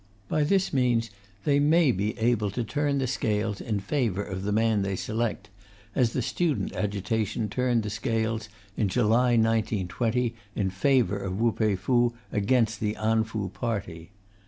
By 0.27 0.43
this 0.43 0.73
means 0.73 1.11
they 1.43 1.59
may 1.59 1.91
be 1.91 2.17
able 2.17 2.49
to 2.49 2.63
turn 2.63 2.97
the 2.97 3.05
scales 3.05 3.61
in 3.61 3.79
favour 3.81 4.23
of 4.23 4.41
the 4.41 4.51
man 4.51 4.81
they 4.81 4.95
select, 4.95 5.51
as 5.93 6.13
the 6.13 6.23
student 6.23 6.73
agitation 6.73 7.49
turned 7.49 7.83
the 7.83 7.91
scales 7.91 8.49
in 8.75 8.87
July 8.87 9.33
1920 9.37 10.33
in 10.55 10.71
favour 10.71 11.17
of 11.19 11.39
Wu 11.39 11.51
Pei 11.51 11.75
Fu 11.75 12.15
against 12.31 12.79
the 12.79 12.95
An 12.95 13.23
Fu 13.23 13.49
party. 13.49 14.09